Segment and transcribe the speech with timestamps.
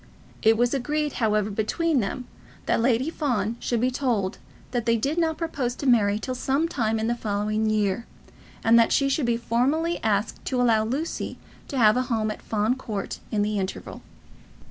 [0.41, 2.25] It was agreed, however, between them,
[2.65, 4.39] that Lady Fawn should be told
[4.71, 8.07] that they did not propose to marry till some time in the following year,
[8.63, 11.37] and that she should be formally asked to allow Lucy
[11.67, 14.01] to have a home at Fawn Court in the interval.